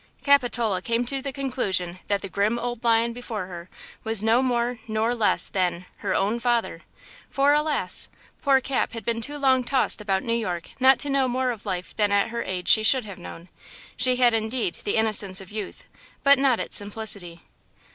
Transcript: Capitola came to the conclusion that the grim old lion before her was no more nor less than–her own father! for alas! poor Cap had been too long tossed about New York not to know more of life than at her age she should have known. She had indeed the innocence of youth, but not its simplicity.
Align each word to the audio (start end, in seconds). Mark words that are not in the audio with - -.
Capitola 0.23 0.81
came 0.81 1.05
to 1.05 1.21
the 1.21 1.31
conclusion 1.31 1.99
that 2.07 2.23
the 2.23 2.27
grim 2.27 2.57
old 2.57 2.83
lion 2.83 3.13
before 3.13 3.45
her 3.45 3.69
was 4.03 4.23
no 4.23 4.41
more 4.41 4.79
nor 4.87 5.13
less 5.13 5.47
than–her 5.47 6.15
own 6.15 6.39
father! 6.39 6.81
for 7.29 7.53
alas! 7.53 8.09
poor 8.41 8.59
Cap 8.59 8.93
had 8.93 9.05
been 9.05 9.21
too 9.21 9.37
long 9.37 9.63
tossed 9.63 10.01
about 10.01 10.23
New 10.23 10.33
York 10.33 10.71
not 10.79 10.97
to 10.97 11.09
know 11.11 11.27
more 11.27 11.51
of 11.51 11.67
life 11.67 11.95
than 11.97 12.11
at 12.11 12.29
her 12.29 12.41
age 12.41 12.67
she 12.67 12.81
should 12.81 13.05
have 13.05 13.19
known. 13.19 13.47
She 13.95 14.15
had 14.15 14.33
indeed 14.33 14.79
the 14.83 14.95
innocence 14.95 15.39
of 15.39 15.51
youth, 15.51 15.83
but 16.23 16.39
not 16.39 16.59
its 16.59 16.77
simplicity. 16.77 17.41